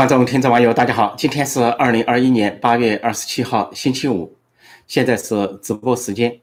[0.00, 1.14] 观众、听众、网友，大家好！
[1.14, 4.34] 今天是二零二一年八月二十七号，星期五，
[4.86, 6.40] 现在是直播时间。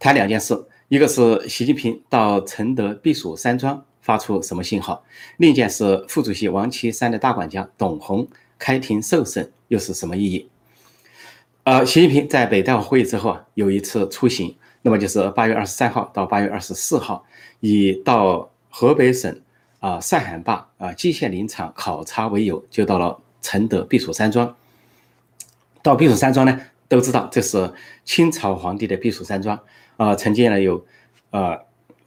[0.00, 5.04] 谈两件事，一个是习近平到承德避暑山庄发出什么信号，
[5.36, 8.26] 另一件是副主席王岐山的大管家董宏
[8.58, 10.48] 开庭受审又是什么意义？
[11.62, 17.24] 呃，习近平在北戴河会议之后啊，有一次出行，那么就是八月二十三号到八月二十四号，
[17.60, 19.40] 以到河北省。
[19.80, 24.54] 啊，上海坝啊，蓟县林场考察为由，就到了承德避暑山庄。
[25.82, 27.72] 到避暑山庄呢，都知道这是
[28.04, 29.58] 清朝皇帝的避暑山庄
[29.96, 30.14] 啊。
[30.14, 30.84] 曾经呢有，
[31.30, 31.58] 呃，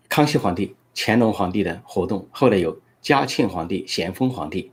[0.07, 4.71] 康熙皇帝、乾隆皇帝的活动，后来有嘉庆皇帝、咸丰皇帝。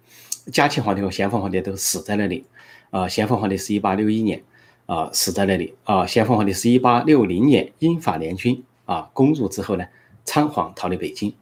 [0.53, 2.45] 嘉庆皇帝和咸丰皇帝都死在那里。
[2.91, 4.43] 啊，咸丰皇帝是一八六一年
[4.85, 5.75] 啊死在那里。
[5.85, 9.87] 啊，咸丰皇帝是一八六零年英法联军啊攻入之后呢，
[10.25, 11.33] 仓皇逃离北京。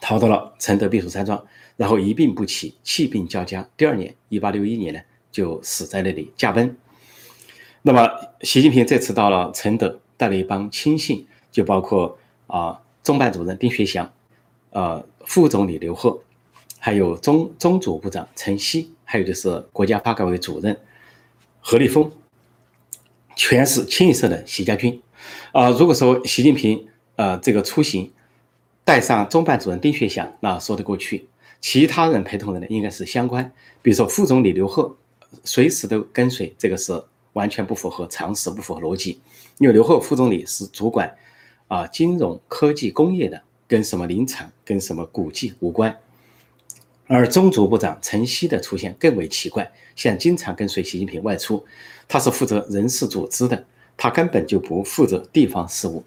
[0.00, 1.44] 逃到了承德避暑山庄，
[1.76, 3.68] 然后一病不起，气病交加。
[3.76, 5.00] 第二年，一八六一年呢，
[5.30, 6.76] 就死在那里驾崩。
[7.82, 8.10] 那么，
[8.42, 14.12] 习近平这次到了承德，带了一帮亲信，就包括啊，中办主任丁学祥，
[14.70, 16.22] 呃，副总理刘鹤，
[16.78, 20.78] 还有中中组部长陈希，还有就是国家发改委主任
[21.60, 22.10] 何立峰，
[23.34, 25.00] 全是清一色的习家军。
[25.52, 28.12] 啊，如果说习近平呃这个出行，
[28.84, 31.28] 带上中办主任丁学祥，那说得过去。
[31.60, 34.96] 其他人陪同人呢，应该是相关，比如说副总理刘鹤，
[35.44, 37.02] 随时都跟随，这个是
[37.34, 39.20] 完全不符合常识，不符合逻辑。
[39.58, 41.14] 因为刘鹤副总理是主管
[41.68, 45.94] 啊金融科技工业的，跟什么林场、跟什么古迹无关。
[47.06, 51.62] 而中组部长陈希的出现更为奇怪，现在经常跟随习近平外出，
[52.08, 53.64] 他是负责人事组织的，
[53.96, 56.02] 他根本就不负责地方事务。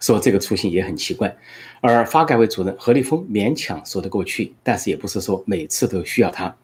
[0.00, 1.36] 说这个出行也很奇怪，
[1.80, 6.54] 而发改委主任何立峰勉强说得过去，但是也不是说每次都需要他。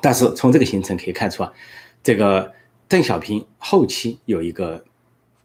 [0.00, 1.52] 但是从这个行程可以看出啊，
[2.02, 2.52] 这个
[2.86, 4.84] 邓小平后期有一个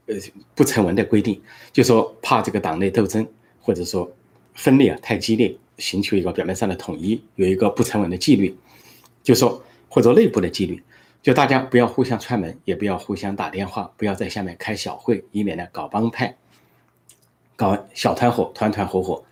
[0.06, 0.16] 呃
[0.54, 3.28] 不成文的规定，就说怕这个党内斗争
[3.60, 4.12] 或者说
[4.54, 8.56] 分裂啊太激烈，寻求一个表面上的统一，有一个不成文的纪律，
[9.24, 10.84] 就说或者内部的纪律。
[11.24, 16.36] 就大家不要互相串门，也不要互相打电话，不要在下面开小会，以免呢搞帮派。
[17.62, 19.24] 搞小团伙，团团伙伙，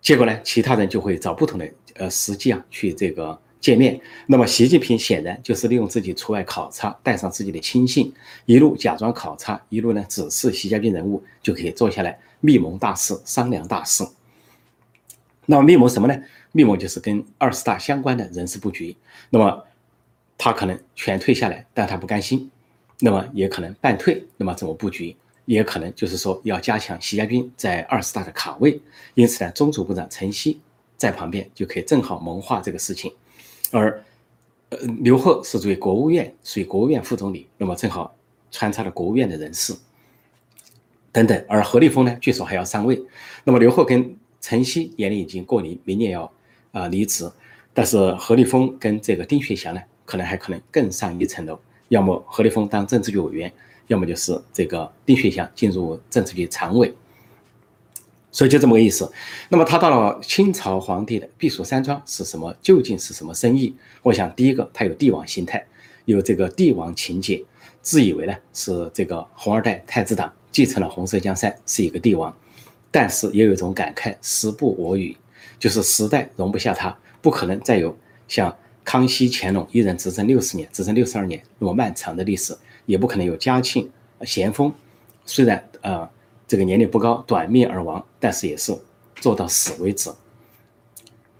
[0.00, 4.00] 结果呢，其他人就会找不同的呃时机啊去这个见面。
[4.26, 8.10] 那么习近平显然就是利用自己出外考察，带上自己的亲信，
[8.46, 14.02] 一路假装考察，一路呢指示习家军人物就可以坐下来密谋大事，商量大事。
[15.44, 16.18] 那么密谋什么呢？
[16.52, 18.96] 密谋就是跟二十大相关的人事布局。
[19.28, 19.62] 那么
[20.38, 22.50] 他可能全退下来，但他不甘心，
[23.00, 24.26] 那么也可能半退。
[24.38, 25.14] 那么怎么布局？
[25.46, 28.78] 也可能就是说要加强习家军在二十大的卡位，
[29.14, 30.60] 因此呢，中组部长陈希
[30.96, 33.12] 在旁边就可以正好谋划这个事情，
[33.70, 34.02] 而
[34.70, 38.14] 呃刘鹤是作为国务院属于国务院副总理，那么正好
[38.50, 39.72] 穿插了国务院的人事
[41.12, 43.00] 等等，而何立峰呢，据说还要上位，
[43.44, 46.32] 那么刘鹤跟陈希年龄已经过离，明年要
[46.72, 47.30] 啊离职，
[47.72, 51.56] 但是何立峰跟这个丁学祥呢，可能还可能更上一层楼，
[51.88, 53.52] 要么何立峰当政治局委员。
[53.86, 56.92] 要么就是这个丁学祥进入政治局常委，
[58.30, 59.10] 所以就这么个意思。
[59.48, 62.54] 那么他到了清朝皇帝的避暑山庄是什么？
[62.60, 63.74] 究竟是什么生意？
[64.02, 65.64] 我想第一个，他有帝王心态，
[66.04, 67.42] 有这个帝王情节，
[67.80, 72.36] 自以为呢是这个红二代太子党继承了红色江山，是一个帝王，
[72.90, 75.16] 但是也有一种感慨，时不我与，
[75.58, 77.96] 就是时代容不下他，不可能再有
[78.26, 78.54] 像
[78.84, 82.56] 康熙、乾隆一人执政六十年，执政六十二年那么漫长的历史。
[82.86, 83.90] 也不可能有嘉庆、
[84.22, 84.72] 咸丰，
[85.24, 86.08] 虽然呃
[86.48, 88.74] 这个年龄不高，短命而亡，但是也是
[89.16, 90.10] 做到死为止。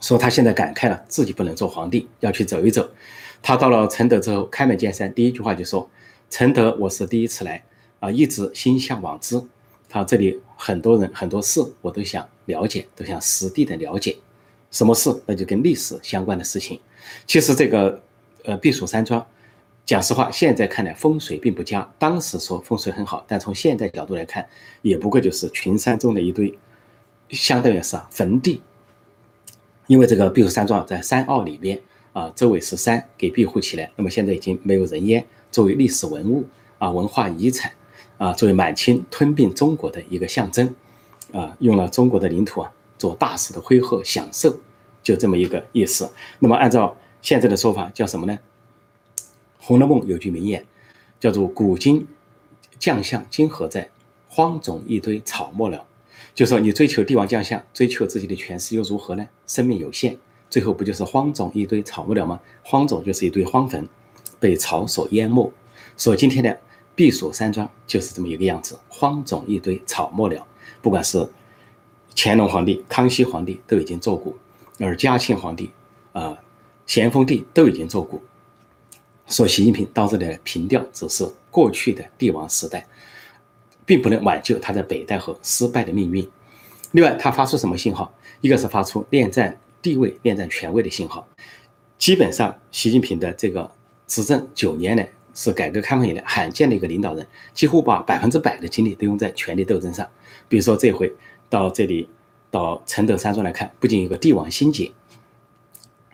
[0.00, 2.88] 说他现在感慨了，自己不能做皇帝，要去走一走。
[3.40, 5.88] 他到了承德之后，开门见山，第一句话就说
[6.28, 7.62] ：“承德我是第一次来
[8.00, 9.40] 啊，一直心向往之。
[9.88, 14.16] 他这里很多人很多事我都想了解，都想实地的了解。
[14.70, 15.14] 什么事？
[15.24, 16.80] 那就跟历史相关的事情。
[17.26, 18.02] 其实这个
[18.44, 19.24] 呃避暑山庄。”
[19.86, 21.88] 讲实话，现在看来风水并不佳。
[21.96, 24.44] 当时说风水很好，但从现在角度来看，
[24.82, 26.52] 也不过就是群山中的一堆，
[27.30, 28.60] 相当于是啊坟地。
[29.86, 31.80] 因为这个避暑山庄在山坳里边
[32.12, 33.88] 啊，周围是山给庇护起来。
[33.94, 36.44] 那么现在已经没有人烟，作为历史文物
[36.78, 37.70] 啊、文化遗产
[38.18, 40.74] 啊，作为满清吞并中国的一个象征
[41.32, 44.58] 啊，用了中国的领土啊做大肆的挥霍享受，
[45.00, 46.10] 就这么一个意思。
[46.40, 48.32] 那么按照现在的说法，叫什么呢？
[49.66, 50.64] 《红楼梦》有句名言，
[51.18, 52.06] 叫做“古今
[52.78, 53.90] 将相今何在？
[54.28, 55.84] 荒冢一堆草没了。”
[56.36, 59.26] 就说你追求帝王将相，追求自己的权势又如何呢？
[59.48, 60.16] 生命有限，
[60.48, 62.40] 最后不就是荒冢一堆草木了吗？
[62.62, 63.88] 荒冢就是一堆荒坟，
[64.38, 65.52] 被草所淹没。
[65.96, 66.60] 所以今天的
[66.94, 70.46] 避暑山庄就是这么一个样子，荒冢一堆草木了。
[70.80, 71.28] 不管是
[72.14, 74.36] 乾隆皇帝、康熙皇帝都已经作古，
[74.78, 75.72] 而嘉庆皇帝、
[76.12, 76.38] 啊
[76.86, 78.00] 咸丰帝都已经作
[79.28, 82.86] 说习近平到这里来平调，只是过去的帝王时代，
[83.84, 86.26] 并不能挽救他在北戴河失败的命运。
[86.92, 88.12] 另外，他发出什么信号？
[88.40, 91.26] 一个是发出恋战地位、恋战权威的信号。
[91.98, 93.68] 基本上，习近平的这个
[94.06, 100.08] 执政九年来，是改革开放以来罕见的一个领导人，几乎把百分之百的精力都用在权力斗争上。
[100.48, 101.12] 比如说，这回
[101.50, 102.08] 到这里，
[102.50, 104.90] 到承德山庄来看，不仅有个帝王心结。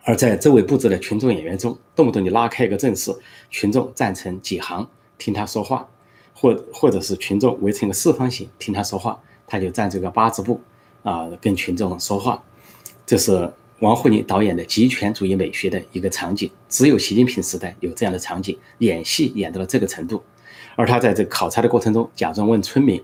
[0.05, 3.09] 而在周围布置的群众演员中，动不动你拉开一个阵势，
[3.49, 4.85] 群众站成几行
[5.17, 5.87] 听他说话，
[6.33, 9.17] 或或者是群众围成一个四方形听他说话，
[9.47, 10.59] 他就站这个八字步
[11.03, 12.43] 啊，跟群众说话。
[13.05, 20.21] 这是王沪宁导演的极权主义美学的一个场景，只有习近平时代有这样的场景，演戏演到了这个程度。
[20.75, 23.01] 而他在这考察的过程中，假装问村民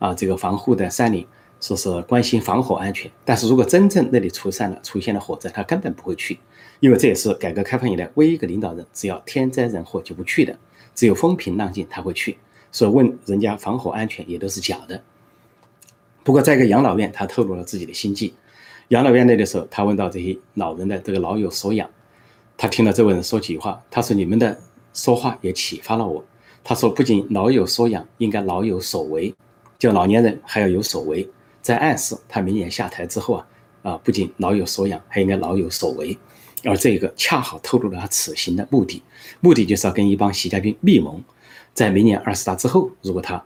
[0.00, 1.24] 啊，这个防护的山林。
[1.60, 6.38] 说是关心防火安全，但是如果真正那里出山了，出现了火灾，他根本不会去，
[6.80, 10.58] 因为这也是改革开放以来唯一一个领导人，只要天灾人祸就不去的，
[10.94, 12.38] 只有风平浪静他会去。
[12.72, 15.02] 所以问人家防火安全也都是假的。
[16.22, 18.32] 不过在一个养老院，他透露了自己的心迹。
[18.88, 21.88] 养老院内的时候，他问到这些老人的这个老有所养，
[22.56, 24.58] 他听了这位人说几句话，他说你们的
[24.94, 26.24] 说话也启发了我。
[26.64, 29.34] 他说不仅老有所养，应该老有所为，
[29.78, 31.28] 就老年人还要有所为。
[31.62, 33.46] 在暗示他明年下台之后啊，
[33.82, 36.16] 啊，不仅老有所养，还应该老有所为，
[36.64, 39.02] 而这个恰好透露了他此行的目的，
[39.40, 41.20] 目的就是要跟一帮习家军密谋，
[41.74, 43.44] 在明年二十大之后，如果他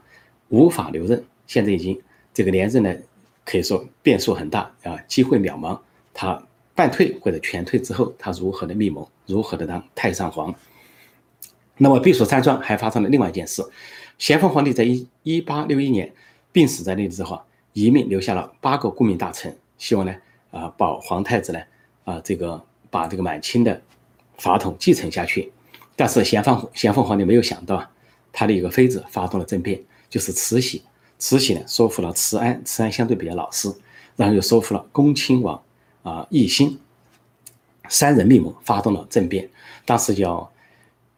[0.49, 1.99] 无法留任，现在已经
[2.33, 2.95] 这个连任呢，
[3.43, 5.77] 可以说变数很大啊，机会渺茫，
[6.13, 6.41] 他
[6.73, 10.53] 半退或者全退之后，他如何的密谋，如何的当太上皇？
[11.77, 13.61] 那么避暑山庄还发生了另外一件事，
[14.17, 16.13] 咸丰皇帝在一一八六一年
[16.53, 17.41] 病死在那里之后。
[17.75, 20.15] 遗命留下了八个顾命大臣，希望呢，
[20.49, 21.59] 啊，保皇太子呢，
[22.05, 23.81] 啊，这个把这个满清的
[24.37, 25.51] 法统继承下去。
[25.93, 27.85] 但是咸丰咸丰皇帝没有想到，
[28.31, 30.83] 他的一个妃子发动了政变，就是慈禧。
[31.19, 33.69] 慈禧呢，说服了慈安，慈安相对比较老实，
[34.15, 35.61] 然后又说服了恭亲王
[36.03, 36.79] 啊奕欣，
[37.89, 39.49] 三人密谋发动了政变。
[39.83, 40.49] 当时叫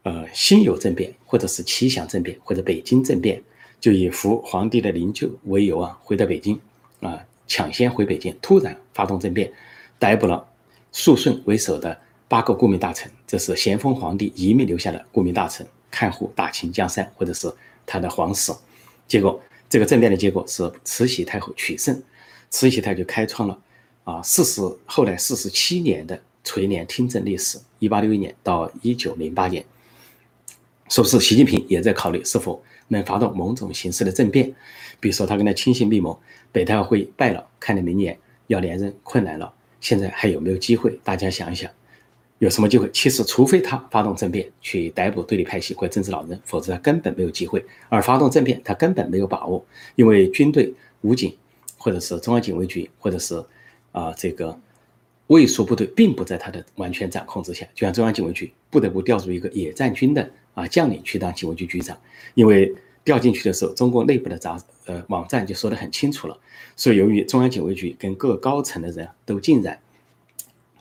[0.01, 3.43] 呃辛酉政变，或者是启祥政变，或者北京政变。
[3.79, 6.59] 就以扶皇帝的灵柩为由啊，回到北京，
[6.99, 9.51] 啊，抢先回北京，突然发动政变，
[9.99, 10.45] 逮捕了
[10.91, 11.95] 肃顺为首的
[12.27, 17.53] 八个顾命大臣，这是咸丰皇帝遗命留下的顾命大臣，看护大清江山，或者是
[17.85, 18.51] 他的皇室。
[19.07, 19.39] 结果
[19.69, 22.01] 这个政变的结果是慈禧太后取胜，
[22.49, 23.59] 慈禧太后就开创了
[24.03, 29.63] 啊四十后来四十七年的垂帘听政历史，一八六一年到一九零八年。
[30.89, 32.59] 说是习近平也在考虑是否。
[32.87, 34.53] 能发动某种形式的政变，
[34.99, 36.17] 比如说他跟他亲信密谋，
[36.51, 38.17] 北戴会败了，看来明年
[38.47, 39.53] 要连任困难了。
[39.81, 40.99] 现在还有没有机会？
[41.03, 41.69] 大家想一想，
[42.39, 42.89] 有什么机会？
[42.91, 47.63] 其实，除非他发动政变去逮捕对立派系或政治老人，否则他根本没有机会。
[47.89, 49.63] 而发动政变，他根本没有把握，
[49.95, 51.35] 因为军队、武警，
[51.77, 53.43] 或者是中央警卫局，或者是
[53.91, 54.57] 啊这个
[55.27, 57.67] 卫戍部队，并不在他的完全掌控之下。
[57.75, 60.29] 就像中央警卫局不得不调入一个野战军的。
[60.57, 61.95] 啊，将领去当警卫局局长，
[62.33, 62.73] 因为
[63.07, 66.37] 调进去的时候，中国内部的杂呃网站就说得很清楚了。
[66.75, 69.79] 所以，由于中央警卫局跟各高层的人都浸染，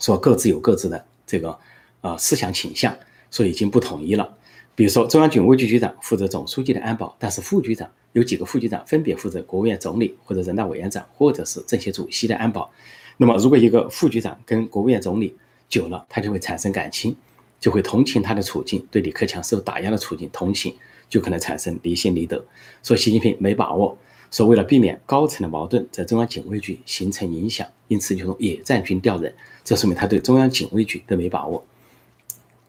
[0.00, 1.56] 说各自有各自的这个
[2.00, 2.92] 啊思想倾向，
[3.30, 4.36] 所以已经不统一了。
[4.74, 12.68] 比如说，中央警卫局局长负责总书记的安保，但是副局长有几个副局长分别负责国务院总理或者人大委员长或者是政协主席的安保。
[13.16, 15.36] 那么，如果一个副局长跟国务院总理
[15.68, 17.16] 久了，他就会产生感情。
[17.58, 20.76] 就会同情他的处境，对李克强受打压的处境同情，
[21.08, 22.44] 就可能产生离心离德。
[22.82, 23.96] 所以习近平没把握，
[24.30, 29.34] 说为了避免高层的矛盾在中央警卫局形成影响，因此就从野战军调人。
[29.64, 31.64] 这说明他对中央警卫局都没把握，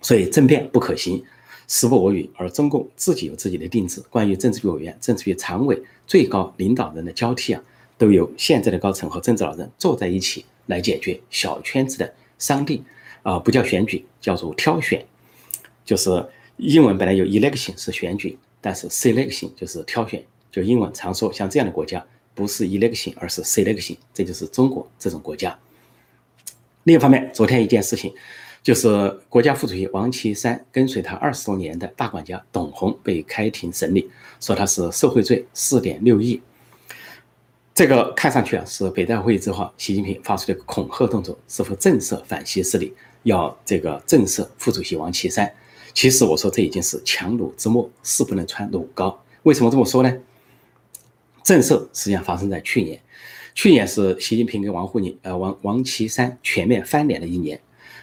[0.02, 1.24] 所以政变不可行，
[1.68, 2.30] 时不我与。
[2.36, 7.64] 而中共自己有自己的定制，关于政治局委员、政治局常委、最高领导人的交替啊，
[7.98, 12.84] 都由现在的高层和政治老人坐在一起来解决小圈子的商定。
[13.24, 15.06] 啊，不叫选举，叫做挑选，
[15.84, 16.26] 就是
[16.58, 20.24] 英文本来有 election 是选举，但是 selection 就是挑选。
[20.52, 25.58] 就英文常说，像这样的国家不是 election，而是 selection，这就是中国这种国家。
[26.84, 28.12] 另一方面，昨天一件事情，
[28.64, 28.88] 就是
[29.30, 34.10] 国家副主席王岐山跟随他二十多年的大管家董洪被开庭审理，
[34.40, 36.42] 说他是受贿罪四点六亿。
[37.76, 45.54] 这个看上去啊是北戴会议之后，习近平发出的恐吓动作，是否震慑反西势力，要这个震慑副主席王岐山？
[45.98, 49.20] 其实我说这已经是强弩之末，势不能穿弩高。
[49.42, 50.18] 为什么这么说呢？
[51.44, 53.02] 震慑实际上发生在去年，
[53.56, 57.60] 去年是习近平跟王沪宁、呃王王岐山全面翻脸的一年，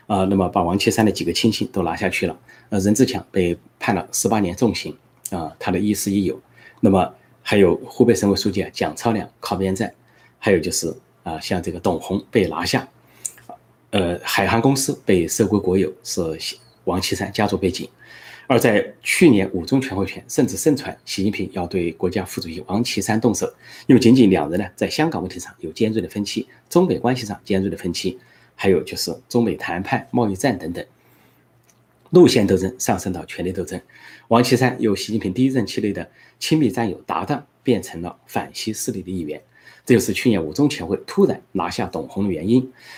[0.08, 2.36] 啊，那么把王岐山的几个亲信都拿下去了，
[2.70, 4.92] 呃，任志强被判了十八年重刑，
[5.30, 6.40] 啊，他的亦师亦友，
[6.80, 7.14] 那么。
[7.46, 9.94] 还有湖北省委书记啊蒋超良靠边站，
[10.38, 12.88] 还有就是啊像这个董宏被拿下，
[13.90, 16.22] 呃海航公司被收归国有是
[16.84, 17.88] 王岐山家族背景，
[18.46, 23.52] 而在去年五中全会前甚至盛传习近平要对国家副主席王岐山动手，
[23.86, 28.18] 因为仅仅两人呢在香港问题上有尖锐的分歧，中美关系上尖锐的分歧，
[28.54, 30.84] 还有就是中美谈判、贸易战等等，
[32.10, 33.80] 路线斗争上升到权力斗争，
[34.28, 36.08] 王岐山由习近平第一任期内的。
[36.40, 39.40] 亲密战友搭档变成了反西势力的一员，
[39.86, 42.56] 这就是去年五中全会突然拿下董宏的原因。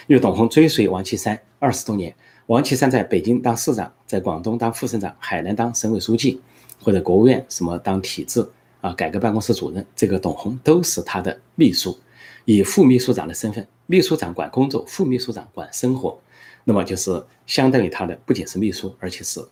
[0.09, 2.13] 因为董宏追随王岐山二十多年，
[2.47, 6.41] 王岐山在北京当市长，在广东当副省长，海南当省委书记，
[6.81, 8.49] 或者国务院什么当体制
[8.81, 11.99] 啊改革办公室主任，这个董宏都是他的秘书，
[12.45, 16.17] 以副秘书长的身份，秘书长管工作，副秘书长管生活，
[16.63, 19.45] 那么就是相当于他的不仅是秘书，而且是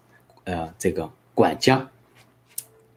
[0.45, 1.89] 呃这个管家。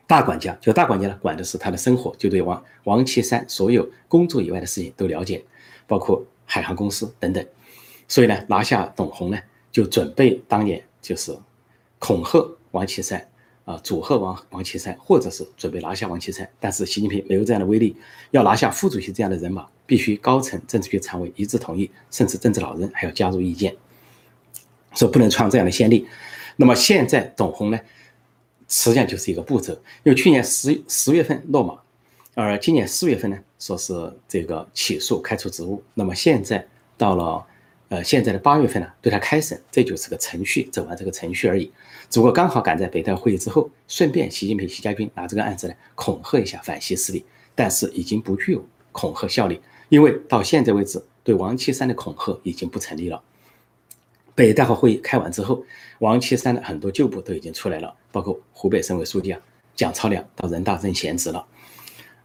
[0.05, 5.43] 大管家就大管家呢，管的是他的生活，就对王王岐山所有工作以外的事情都了解，
[5.87, 7.43] 包括海航公司等等。
[8.07, 9.37] 所以呢，拿下董宏呢，
[9.77, 11.37] 就准备当年就是
[11.99, 13.23] 恐吓王岐山
[13.63, 16.49] 啊，阻吓王王岐山，或者是准备拿下王岐山。
[16.59, 17.95] 但是习近平没有这样的威力，
[18.31, 23.75] 要拿下副主席这样的人马，必须高层政治局常委一致同意，甚至政治老人还要加入意见，
[24.95, 26.07] 说不能创这样的先例。
[26.55, 27.79] 那么现在董宏呢？
[28.67, 31.77] 实际上就是一个步骤，因为去年十十月份落马，
[32.33, 33.93] 而今年四月份呢，说是
[34.27, 35.83] 这个起诉开除职务。
[35.93, 36.65] 那么现在
[36.97, 37.45] 到了，
[37.89, 41.71] 呃，现在的八月份呢，对他开审，这就是个程序，走完这个程序而已。
[42.09, 47.25] 只不过刚好赶在北戴会议之后，顺便习近平、习家军拿这个案子呢，恐吓一下反西势力，
[47.55, 53.21] 但是已经不具有恐吓效力，因为到现在为止，对王岐山的恐吓已经不成立了。
[54.35, 55.63] 北戴河会议开完之后，
[55.99, 59.39] 王岐山的很多旧部都已经出来了，包括湖北省委书记啊
[59.75, 61.45] 蒋超良到人大任闲职了，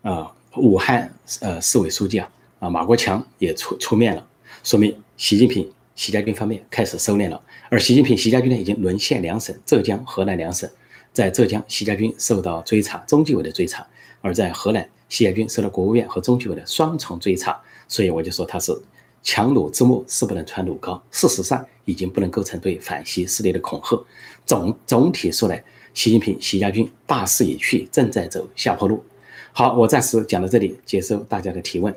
[0.02, 4.26] 啊，武汉呃市委书记啊啊马国强也出出面了，
[4.62, 7.40] 说明习近平、习家军方面开始收敛了。
[7.70, 10.68] 而习近平、习家军呢已经沦陷两省，浙江、河南两省，
[11.12, 13.86] 在浙江，习家军受到追查，中纪委的追查；
[14.20, 17.56] 而在河南，习家军受到国务院和中纪委的双重追查。
[17.86, 18.76] 所以我就说他是。
[19.22, 21.00] 强弩之末，是不能穿弩高。
[21.12, 24.04] 事实上，已经不能构成对反西势力的恐吓。
[24.44, 25.62] 总总体说来，
[25.94, 29.04] 习近平、习家军大势已去，正在走下坡路。
[29.52, 31.94] 好，我暂时讲到这里，接受大家的提问。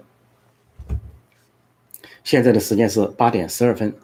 [2.25, 3.96] 现在的时间是八点十二分，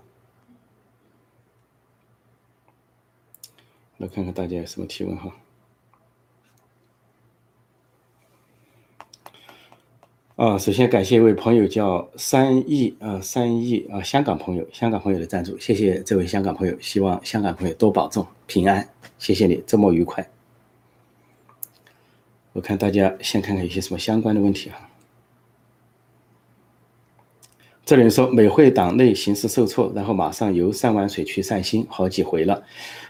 [3.97, 5.35] 来看看大家有什么提问哈。
[10.35, 18.87] 啊，首先感谢一位朋友叫三亿啊，三亿啊，香港朋友，香港朋友的赞助，谢谢这位香港朋友，希望香港朋友多保重平安，
[19.17, 20.29] 谢谢你，周末愉快。
[22.53, 24.90] 我看大家先看看有些什么相关的问题哈。
[27.91, 32.63] 这里说美会党内形势受挫，然后马上游三碗水去散心，好几回了。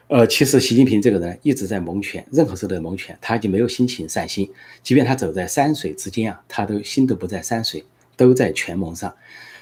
[0.08, 4.52] 呃，其实习近平这个人一直在蒙权，任何时候都蒙权，他已经没有心情散心。
[4.82, 7.86] 即便他走在山水之间啊，他都心都不在山水，
[8.18, 9.14] 都在权谋上。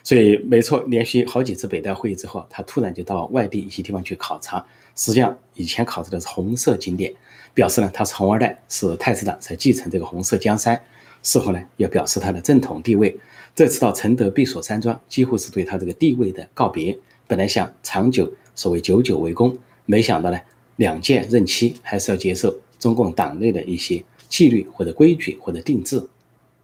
[0.05, 4.65] 所以没错，连续好几次北戴会议之后，他突然就到外地一些地方去考察。
[4.95, 7.13] 实际上以前考察的是红色景点，
[7.53, 10.81] 表示呢他是红二代，是太子党才继承这个红色江山。
[11.23, 13.19] 事后呢要表示他的正统地位。
[13.55, 16.97] 这次到承德避暑山庄，几乎是对他这个地位的告别。
[17.27, 19.57] 本来想长久所谓久久为功。
[19.85, 20.39] 没想到呢，
[20.77, 26.07] 两届任期还是要接受中共党内的一些纪律或者规矩或者定制，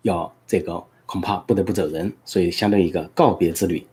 [0.03, 3.85] 要这个恐怕不得不走人，所以相当于一个告别之旅。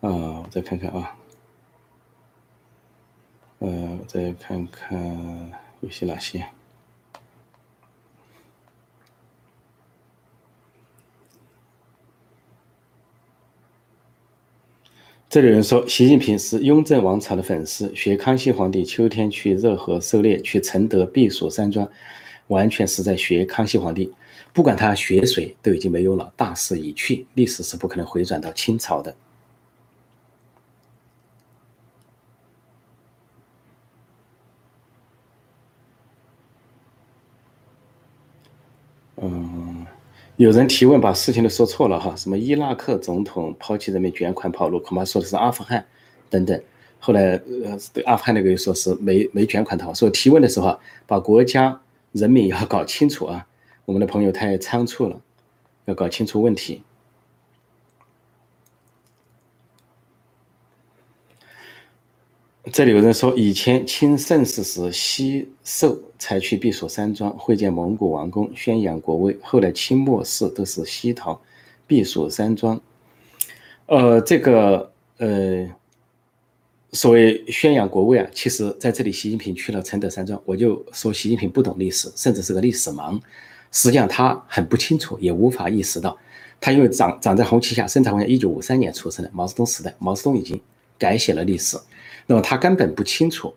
[0.00, 1.16] 啊，我再看看啊，
[3.58, 5.52] 呃，再看看
[5.84, 6.44] 有些哪些。
[15.28, 21.86] 这里有人说，习近平是雍正王朝的粉丝，学康熙皇帝秋天去热河狩猎，去承德避暑山庄，
[22.46, 24.10] 完全是在学康熙皇帝。
[24.52, 29.14] 不管他学谁，都已经没有了，大势已去，历史是不可能回转到清朝的。
[39.26, 39.86] 嗯，
[40.36, 45.82] 有人提问把事情都说错了哈，什么伊拉克总统抛弃人民卷款跑路，恐怕说的是阿富汗
[46.28, 46.60] 等等。
[46.98, 51.80] 后来呃，对阿富汗那个又说是没没卷款逃，所以提问的时候啊把国家
[52.12, 53.46] 人民要搞清楚啊。
[53.86, 55.20] 我们的朋友太仓促了，
[55.86, 56.82] 要搞清楚问题。
[62.72, 71.38] 这里有人说，以前清盛世时，西狩才去避暑山庄会见蒙古王公，宣扬国威；后来清末世都是西逃
[71.86, 72.80] 避暑山庄。
[73.84, 75.68] 呃，这个呃，
[76.92, 83.20] 所谓宣扬国威啊，其实在这里，习近平去了承德山庄，我就说习近平不懂历史，甚至是个历史盲。
[83.72, 86.16] 实际上他很不清楚，也无法意识到，
[86.58, 90.58] 他因为长长在红旗下，生长环境，一九五三年出生的毛泽东时代，毛泽东已经
[91.04, 91.76] 改写了历史。
[92.26, 93.52] 那么他根本不清楚，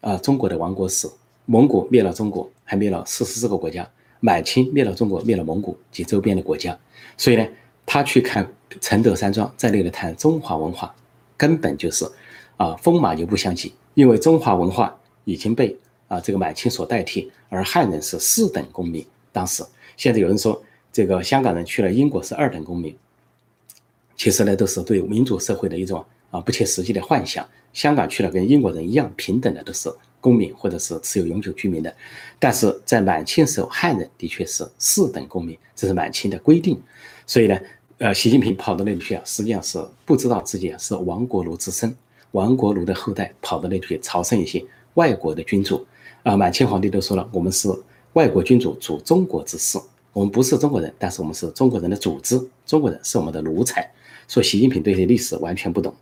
[0.00, 1.10] 啊，中国的亡国史，
[1.46, 3.82] 蒙古灭了中国，还灭了四十四个国家；
[4.20, 6.78] 满清灭了中国，灭了蒙古及周边的国家。
[7.16, 7.44] 所以呢，
[7.84, 8.48] 他去看
[8.80, 10.94] 承德山庄，在那里谈中华文化，
[11.36, 12.08] 根本就是，
[12.56, 13.74] 啊，风马牛不相及。
[13.94, 19.04] 因为中华文化已经被啊这个满清所代替，而汉人是四等公民。
[19.32, 19.64] 当时，
[19.96, 22.96] 现在有人说这个香港人去了英国是二等公民，
[24.16, 27.48] 其实呢，都是对民主社会的一种啊不切实际的幻想。
[27.72, 29.88] 香港去了，跟英国人一样平等的，都是
[30.20, 31.94] 公民或者是持有永久居民的。
[32.40, 36.80] 但是在满清时候，汉人的确是四等公民，这是满清的规定。
[37.26, 37.58] 所以呢，
[37.98, 41.94] 呃，习近平跑到那里去啊，实际上是不知道自己是亡国奴之身，
[42.32, 44.64] 亡国奴的后代，跑到那里去朝圣一些
[44.94, 45.86] 外国的君主。
[46.22, 47.68] 啊，满清皇帝都说了，我们是
[48.14, 49.78] 外国君主主中国之事，
[50.12, 53.90] 我们不是中国人，但是我们是中国人的组织，中国人是我们的奴才。
[54.26, 55.94] 说习近平对这历史完全不懂。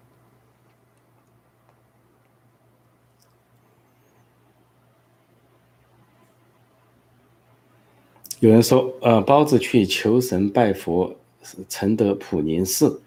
[8.43, 11.15] 有人说，呃，包子去求神拜佛，
[11.69, 13.01] 承德普宁寺，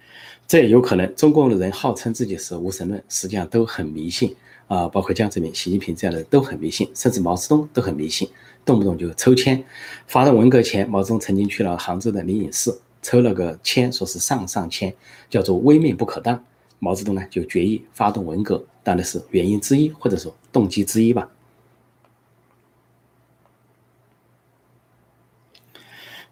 [0.48, 1.14] 这也有可能。
[1.14, 4.34] 中共的人号称自己是无神论，实际上都很迷信
[4.68, 8.26] 啊，包括江泽民、习近平这样的人都很迷信，甚至毛泽东都很迷信，
[8.64, 9.62] 动不动就抽签。
[10.08, 14.96] 发动文革前，毛泽东曾经去了杭州的灵隐寺，抽了个签，说是上上签，
[15.30, 16.42] 叫做“微命不可当”。
[16.80, 21.30] 毛泽东呢，就决议发动文革，当然是原因之一，或者说动机之一吧。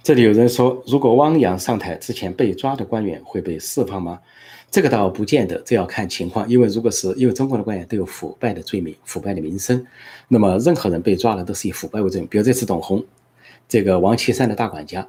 [0.03, 4.19] 这里有人说，如果汪洋上台之前被抓的官员会被释放吗？
[4.69, 6.47] 这个倒不见得，这要看情况。
[6.49, 9.87] 因为如果是因为中国的官员都有腐败的罪名、腐败的名声，
[10.27, 12.27] 那么任何人被抓了都是以腐败为证。
[12.27, 13.01] 比如这次董洪，
[13.69, 15.07] 这个王岐山的大管家，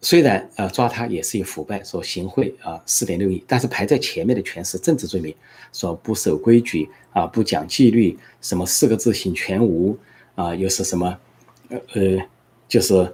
[0.00, 5.34] 虽然啊抓他也是以腐败说行贿啊四点六亿，但是排在前面的全是政治罪名，
[5.72, 9.98] 说不守规矩啊不讲纪律，什么四个字行全无
[10.36, 11.18] 啊，又是什么
[11.70, 12.22] 呃呃
[12.68, 13.12] 就是。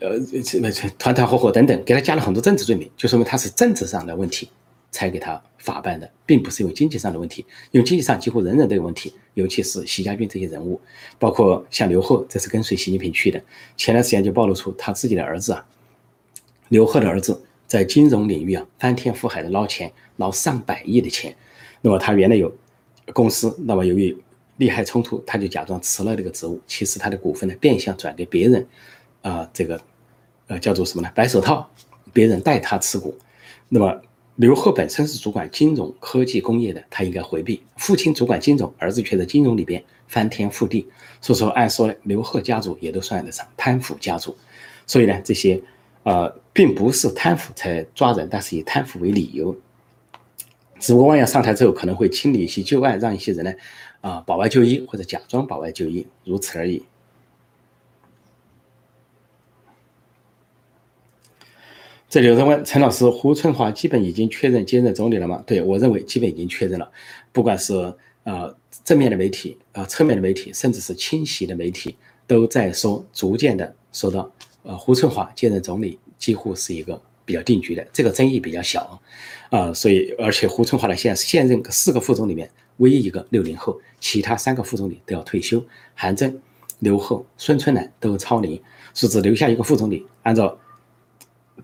[0.00, 4.48] 呃，这这团团伙伙等等，给他加了很多政治罪名，就说明他是政治上的问题
[4.90, 7.44] 才给他法办的，并不是因为经济上的问题。
[7.70, 10.80] 因为经济上几乎人人都有问题，尤其是习家军这些人物，
[11.18, 13.40] 包括像刘贺，这是跟随习近平去的。
[13.76, 15.64] 前段时间就暴露出他自己的儿子啊，
[16.68, 21.36] 刘贺的儿子在金融领域啊翻天覆海的捞钱，捞上百亿的钱。
[21.80, 22.52] 那么他原来有
[23.12, 24.16] 公司，那么由于
[24.56, 28.66] 利害冲突，他就假装辞了这个职务，其实他的股份呢变相转给别人。
[29.22, 29.80] 啊，这个，
[30.46, 31.10] 呃，叫做什么呢？
[31.14, 31.68] 白手套，
[32.12, 33.16] 别人代他持股。
[33.68, 34.00] 那么
[34.36, 37.62] 刘鹤本身是主管金融科技工业的，他应该回避。
[37.76, 40.86] 父亲主管金融，儿子却在金融里边翻天覆地。
[41.20, 44.36] 所以说，按说呢，刘鹤家族也都算得上贪腐家族。
[44.86, 45.60] 所以呢，这些，
[46.04, 49.54] 呃，并不是贪腐才抓人，但是以贪腐为理由。
[50.78, 53.52] 只不过汪洋上台之后，可能会清理一些旧案，让一些人呢，
[54.00, 56.84] 啊，保外就医或者假装保外就医，如此而已。
[62.08, 65.44] 这里有人问陈老师，胡春华基本已经确认接任总理了吗？
[65.46, 66.90] 对我认为基本已经确认了，
[67.32, 67.74] 不管是
[68.22, 71.94] 呃正面的媒体啊，侧面的媒体，甚至是清晰的媒体，
[72.26, 78.98] 都在说，逐渐的说到，呃胡春华接任总理几乎是一个比较定局的，这个争议比较小，
[79.50, 85.62] 啊，所以而且胡春华的现现任四个副总里面，唯一一个六零后，其他三个副总理都要退休，
[85.94, 86.40] 韩正、
[86.78, 88.58] 刘鹤、孙春兰都超龄，
[88.94, 90.58] 是只留下一个副总理，按照。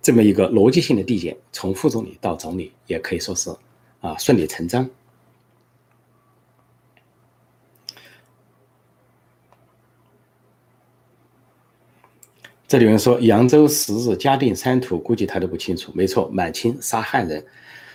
[0.02, 3.54] 这么一个逻辑性的递减，从副总理到总理，也可以说是
[4.00, 4.88] 啊顺理成章。
[12.66, 15.92] 这里有人说扬州十日嘉定三屠，估计他都不清楚。
[15.94, 17.44] 没错，满清杀汉人，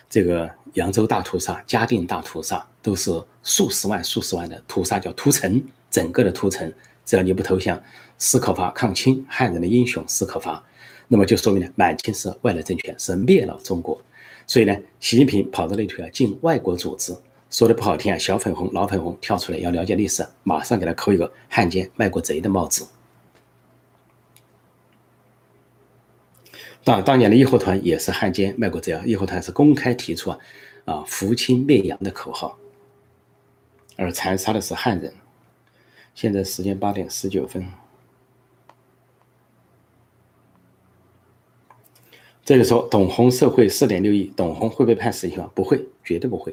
[0.10, 3.12] 这个扬州大屠杀、嘉定大屠杀，都是
[3.44, 6.72] 数十万、数十万的屠杀，叫屠城，整个的屠城。
[7.04, 7.82] 只要你不投降，
[8.20, 10.64] 史可法抗清，汉人的英雄史可法。
[11.12, 14.00] 那么就说明呢，满清是外来政权，是灭了中国。
[14.45, 17.17] 所以呢，习近平跑到那头啊进外国组织，
[17.50, 22.88] 说的不好听啊，小粉红、老粉红跳出来要了解历史，马上给他扣一个汉奸、卖国贼的帽子。
[26.84, 30.38] 当当年的义和团也是汉奸、卖国贼啊，义和团是公开提出啊
[30.86, 32.56] 啊扶清灭洋的口号，
[33.98, 35.12] 而残杀的是汉人。
[36.13, 37.67] 现在时间八点十九分。
[42.50, 45.48] 这个时候，董洪受贿四点六亿，董洪会被判死刑吗？
[45.54, 46.52] 不会，绝对不会。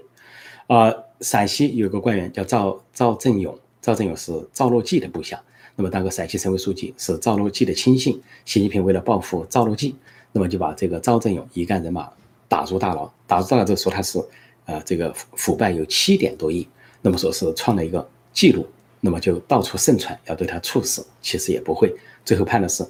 [0.66, 5.42] 啊，陕西有个官员叫赵赵振勇，赵振勇是赵乐际的部下，
[5.74, 8.20] 那么当个陕西省委书记，是赵乐际的亲信。
[8.44, 9.96] 习近平为了报复赵乐际，
[10.32, 12.06] 那么就把这个赵振勇一干人马
[12.46, 14.22] 打入大牢，打入大牢之后说他是，
[14.66, 16.68] 呃，这个腐败有七点多亿，
[17.00, 18.66] 那么说是创了一个记录，
[19.00, 21.90] 那么就到处盛传要对他处死，其实也不会，
[22.22, 22.86] 最后判的是。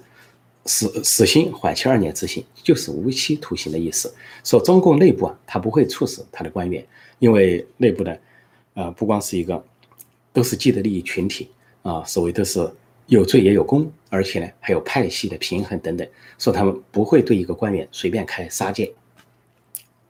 [0.67, 4.13] 死死刑缓期二年执行，就是无期徒刑的意思。
[4.43, 6.85] 说中共内部啊，他不会处死他的官员，
[7.19, 8.21] 因为内部的，
[8.75, 9.65] 呃，不光是一个，
[10.33, 11.49] 都是既得利益群体
[11.83, 12.69] 啊，所谓都是
[13.07, 16.07] 有罪也有功，而且呢还有派系的平衡等等。
[16.39, 18.93] 说他们不会对一个官员随便开杀戒，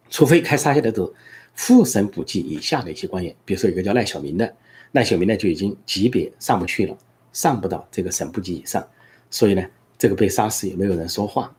[0.09, 1.13] 除非开杀戒的都
[1.55, 4.57] 副省部级以下的一些官员，比如说一个叫赖小民的，
[4.93, 6.97] 赖小民呢就已经级别上不去了，
[7.33, 8.87] 上不到这个省部级以上，
[9.31, 9.63] 所以呢。
[9.99, 11.55] 这个被杀死也没有人说话，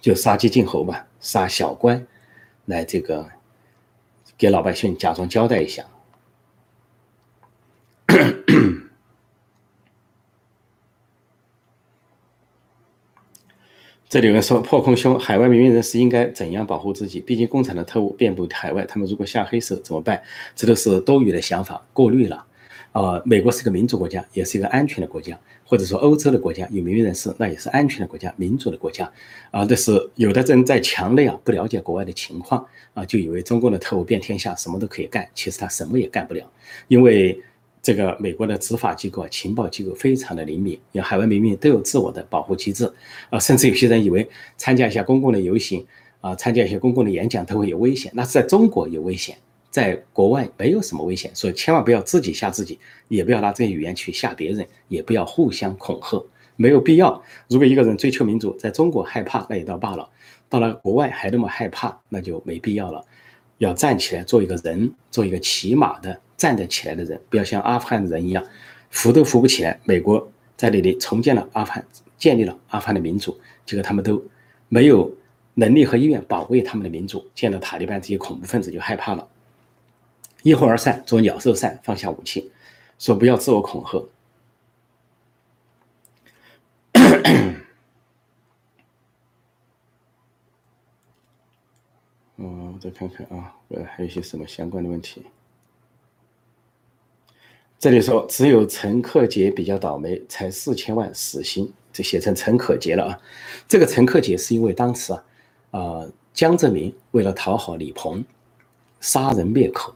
[0.00, 2.06] 就杀鸡儆猴吧，杀小官，
[2.66, 3.28] 来这个
[4.38, 5.84] 给老百姓假装交代一下。
[14.08, 17.20] 这里有人说破空兄，海外民运人士应该怎样保护自己？
[17.20, 20.22] 毕竟共产的特务遍布海外，他们如果下黑手怎么办？
[20.54, 22.45] 这都是多余的想法，过滤了。
[22.96, 29.04] 啊，美国是个民主国家，也是一个安全的国家，或者说欧洲的国家有民运人士，那也是安全的国家、民主的国家。
[29.50, 35.28] 啊，但是有的人在墙内啊，不了解国外的情况啊，就以为中共的特务遍天下，什么都可以干。
[35.34, 36.50] 其实他什么也干不了，
[36.88, 37.38] 因为
[37.82, 42.90] 这个美国的执法机构啊、情报机构非常的灵敏，有海外民运都有自我的保护机制。
[43.28, 45.86] 啊，甚至有些人以为参加一下公共的游行
[46.22, 49.36] 啊，参加一些公共的演讲都会有危险，那是在中国有危险。
[49.76, 56.24] 在国外没有什么危险，所以千万不要自己吓自己，也不要拿这些语言去吓别人，也不要互相恐吓，
[56.56, 57.22] 没有必要。
[57.46, 60.08] 如果一个人追求民主，在中国害怕那也倒罢了，
[60.48, 63.04] 到了国外还那么害怕，那就没必要了。
[63.58, 68.42] 要站起来做一个人，做一个起码的站得起来的人，不要像阿富汗人一样，
[68.88, 69.78] 扶都扶不起来。
[69.84, 71.84] 美国在那里重建了阿富汗，
[72.16, 74.24] 建立了阿富汗的民主，结果他们都
[74.70, 75.14] 没有
[75.52, 79.28] 能力和意愿保卫他们的民主，见到塔利班这些恐怖分子就害怕了。
[80.46, 82.52] 一哄而散，做鸟兽散，放下武器，
[83.00, 84.08] 说不要自我恐吓。
[92.36, 95.26] 嗯， 再看看啊，呃，还有些什么相关的问题？
[97.80, 103.20] 这里说只有陈克杰比较倒霉，才四千万死刑，这写成陈可杰了啊。
[103.66, 105.24] 这个陈克杰是因为当时啊，
[105.72, 108.24] 啊，江泽民为了讨好李鹏，
[109.00, 109.92] 杀人灭口。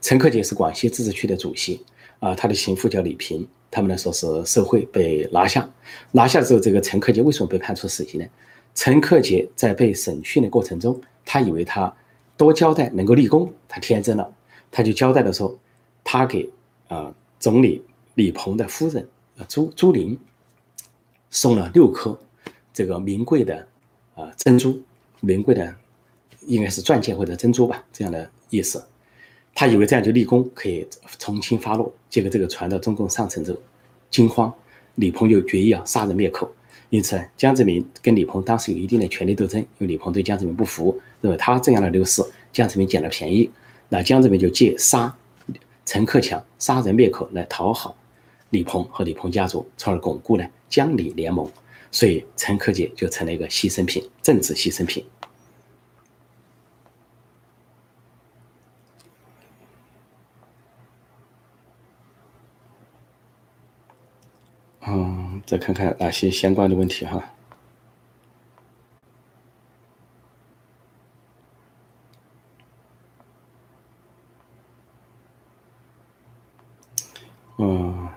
[0.00, 1.84] 陈克杰是广西自治区的主席
[2.20, 5.68] 啊，他的情妇叫李萍，他们呢说是受贿被拿下，
[6.12, 8.26] 拿下之后，这个陈克杰为什么被判处死刑呢？
[8.74, 11.92] 陈克杰在被审讯的过程中，他以为他
[12.36, 14.32] 多交代能够立功，他天真了，
[14.70, 15.58] 他就交代的时候，
[16.04, 16.48] 他给
[16.86, 17.82] 啊总理
[18.14, 19.06] 李鹏的夫人
[19.36, 20.16] 啊朱朱琳
[21.30, 22.16] 送了六颗
[22.72, 23.66] 这个名贵的
[24.14, 24.80] 啊珍珠，
[25.20, 25.74] 名贵的
[26.46, 28.82] 应该是钻戒或者珍珠吧，这样的意思。
[29.54, 30.86] 他以为这样就立功，可以
[31.18, 31.92] 从轻发落。
[32.08, 33.58] 结果这个传到中共上层之后，
[34.10, 34.52] 惊慌，
[34.94, 36.50] 李鹏就决意要杀人灭口。
[36.90, 43.50] 因此，江泽民跟李鹏当时有一定的权力斗争，因为李鹏对江泽民不服，认为他这样的流失，江泽民捡了便宜。
[43.88, 45.14] 那江泽民就借杀
[45.84, 47.96] 陈克强、杀人灭口来讨好
[48.50, 51.50] 李鹏和李鹏家族，从而巩固了江李联盟。
[51.90, 55.04] 所以，陈克杰就成了一个牺牲品，政治牺牲品。
[64.86, 67.24] 嗯，再看看哪些相关的问题哈。
[77.56, 78.08] 嗯，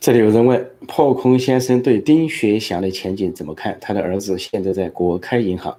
[0.00, 3.78] 这里有人问破空先生对丁学祥的前景怎么看？
[3.80, 5.78] 他的儿子现在在国开银行，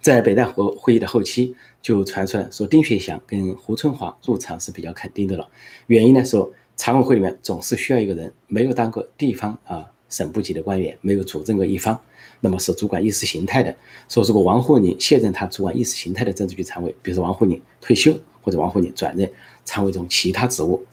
[0.00, 5.48] 在北戴河会议的后期就传出来说丁学祥跟胡春华入场是比较肯定的了。
[5.86, 6.52] 原因呢说。
[6.76, 12.00] 常委会里面总是需要一个人没有当过地方啊省部级的官员，没有主政过一方，
[12.40, 13.74] 那么是主管意识形态的。
[14.08, 19.30] 说如果王沪宁卸任他主管意识形态的政治局常委，比如说王沪宁退休，或者王沪宁转任
[19.64, 20.84] 常委中其他职务，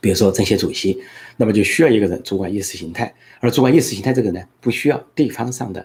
[0.00, 1.00] 比如说政协主席，
[1.36, 3.12] 那么就需要一个人主管意识形态。
[3.40, 5.84] 而主管意识形态这个人呢，不需要地方上的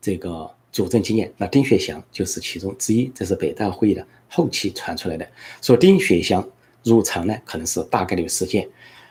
[0.00, 1.32] 这个主政经验。
[1.36, 5.26] 那丁雪祥就是其中之一，这是北大会议的后期传出来的，
[5.62, 6.46] 说丁雪祥
[6.84, 8.68] 入常呢，可能是大概率事件。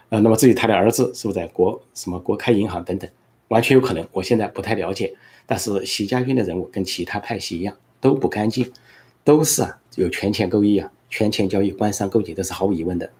[0.10, 3.10] 呃，那么至于他的儿子是不是在国什么国开银行等等，
[3.50, 4.08] 完全有可能。
[4.12, 5.14] 我现在不太了解，
[5.46, 8.72] 但是习家军的人物跟其他派系一样都不干净，
[9.24, 13.12] 都是啊有权钱勾结啊，权钱交易、官商勾结，这是毫无疑问的。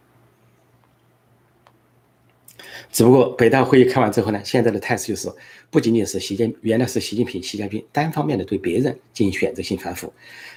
[2.90, 5.30] 只不过北大会议开完之后呢，现在的态势就是
[5.70, 10.12] 不仅仅是习近原来是习近平、习家军单方面的对别人进行选择性反腐，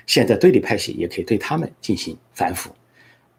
[0.07, 2.71] 现在对立派系也可以对他们进行反腐。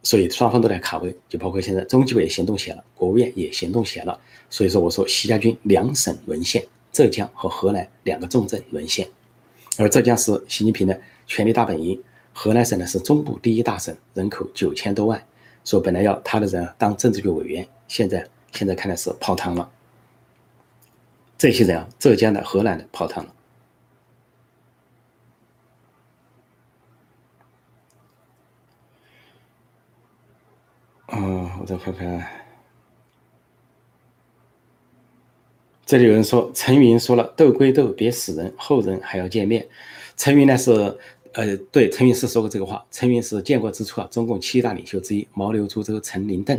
[0.04, 4.20] 所以双方都在卡位，就包括现在中纪委行动起来了，国务院也行动起来了。
[4.50, 9.08] 所以说，我说习家军两省沦陷，浙江和河南两个重镇沦陷，
[9.78, 12.02] 而浙江是习近平的权力大本营，
[12.34, 15.24] 河南省呢是中部第一大省，人口九千多万。
[15.64, 19.70] 说本来要他的人当政治局委员，现在现在看来是泡汤了。
[21.38, 23.34] 这些人啊，浙江的、河南的泡汤了。
[31.14, 32.26] 嗯，我再看看，
[35.86, 39.68] 这里有人说陈云说了斗归斗，别死人，后人还要见面。
[40.16, 40.72] 陈云呢是，
[41.34, 42.86] 呃，对，陈云是说过这个话。
[42.92, 46.58] 陈云是建国之初啊，中共七大领袖之一，毛刘朱周陈林邓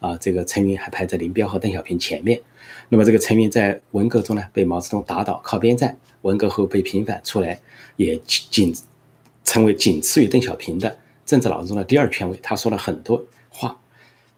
[0.00, 2.40] 啊，这个陈云还排在林彪和邓小平前面。
[2.88, 5.96] 那么这个陈云在文革中呢被毛泽东打倒，靠边站。
[6.22, 7.60] 文革后被平反出来，
[7.96, 8.74] 也仅
[9.44, 12.36] 成为仅次于邓小平的政治老人中的第二权威。
[12.42, 13.24] 他说了很多。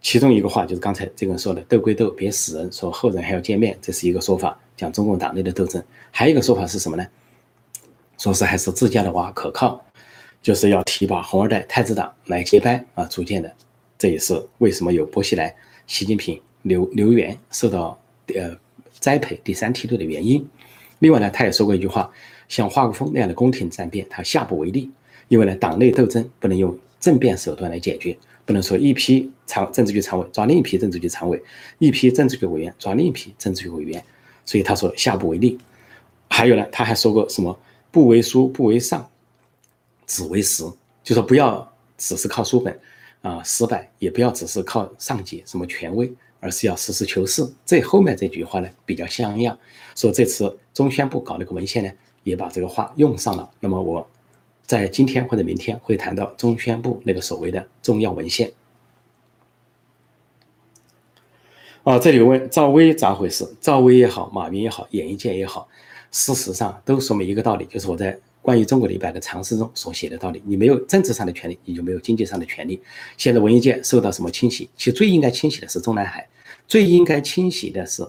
[0.04, 5.82] 其中一个话就是刚才这个人说的“斗归斗，别死人”，说后人还要见面，这是一个说法，讲中共党内的斗争。
[6.10, 7.06] 还有一个说法是什么呢？
[8.18, 9.82] 说是还是自家的娃可靠，
[10.42, 13.50] 就是要提拔红二代太子党来接班啊，组建的。
[13.96, 15.54] 这也是为什么有薄熙来、
[15.86, 17.98] 习近平、刘刘源受到
[18.34, 18.54] 呃
[19.00, 20.46] 栽培第三梯队的原因。
[20.98, 22.12] 另外呢，他也说过一句话，
[22.46, 24.90] 像华国锋那样的宫廷战变，他下不为例，
[25.28, 28.14] 因为呢，党内斗争不能用政变手段来解决。
[28.46, 31.42] 不能说一批常政治局常委抓另一批政治局常委，
[31.78, 34.04] 一批政治局委员抓另一批政治局委员，
[34.44, 35.58] 所以他说下不为例。
[36.28, 37.58] 还有呢，他还说过什么
[37.90, 39.08] 不为书不为上，
[40.06, 40.64] 只为实，
[41.02, 42.78] 就说不要只是靠书本
[43.22, 47.50] 啊失败，也不要只是靠上级什么权威，而是要实事求是。
[47.64, 49.58] 这后面这句话呢比较像样，
[49.94, 51.90] 说这次中宣部搞那个文献呢
[52.24, 53.50] 也把这个话用上了。
[53.60, 54.06] 那么我。
[54.66, 58.52] 在今天或者明天会谈到中宣部那个所谓的重要文献。
[61.82, 63.46] 啊，这里问赵薇咋回事？
[63.60, 65.68] 赵薇也好，马云也好，演艺界也好，
[66.10, 72.80] 事实上都说明一个道理，就是我在关于中国的一百个常识中所写的道理：你没有政治上的权利，你就没有经济上的权利。
[73.18, 74.70] 现在文艺界受到什么清洗？
[74.78, 76.26] 其实最应该清洗的是中南海，
[76.66, 78.02] 最应该清洗的是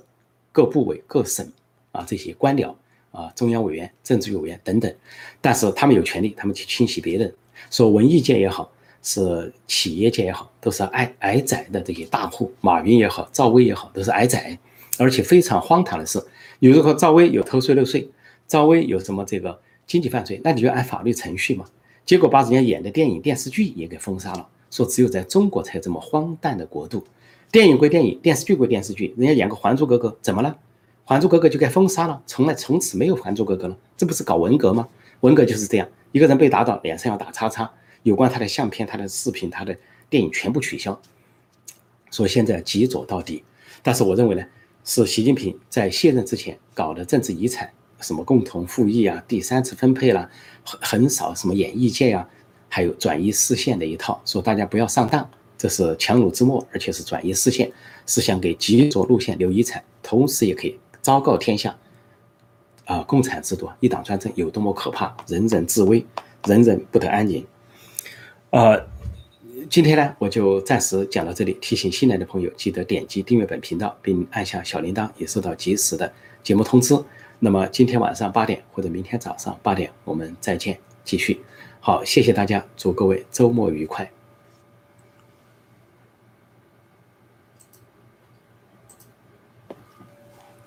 [0.53, 1.45] 各部委、各省
[1.91, 2.73] 啊这些官僚。
[3.15, 4.93] 啊，中央委员、政治局委员等等，
[5.39, 7.33] 但是他们有权利，他们去清洗别人。
[7.71, 8.69] 说文艺界也好，
[9.01, 12.53] 是企业界也好，都是挨挨宰的这些大户。
[12.59, 14.57] 马云也好，赵薇也好，都是挨宰。
[14.97, 16.21] 而且非常荒唐的是，
[16.59, 18.09] 有如果赵薇有偷税漏税，
[18.47, 21.65] 赵薇有什么这个经济犯罪，那你就按法律程序嘛。
[22.05, 27.03] 结果把人家演的电影、电视剧也给封杀了，说只有在中国才有这么荒诞的国度。
[27.51, 30.49] 电影归电影，电视剧归电视剧，人家演个《还珠格格》，怎么了？
[31.07, 34.87] 《还珠格格》就该封杀了，从来从此没有《还珠格格》了，这不是搞文革吗？
[35.19, 39.77] 文革就是这样，一个人被打倒，脸上要打叉叉，有关他的相片、他的视频、他的
[40.09, 40.99] 电影全部取消。
[42.09, 43.43] 所以现在极左到底，
[43.83, 44.43] 但是我认为呢，
[44.83, 47.69] 是习近平在卸任之前搞的政治遗产，
[48.01, 50.27] 什么共同富裕啊、第三次分配啦，
[50.63, 52.27] 很很少什么演艺界呀，
[52.67, 57.71] 还有转移视线的一套，说大家不要上当，这是强弩之末，而且是转移视线，
[58.07, 60.79] 是想给极左路线留遗产，同时也可以。
[61.05, 61.77] 昭告天下，
[62.85, 66.03] 啊，共产制度一党专政有多么可怕，人人自危，
[66.47, 67.45] 人人不得安宁。
[68.49, 68.87] 呃，
[69.69, 71.55] 今天呢，我就暂时讲到这里。
[71.61, 76.99] 提醒新来的朋友，记得点击订阅本频道，并按下小铃铛，也收到及时的节目通知。
[77.37, 81.39] 那么今天晚上八点或者明天早上八点，我们再见，继续。
[81.79, 84.14] 好，谢谢大家，祝各位周末愉快。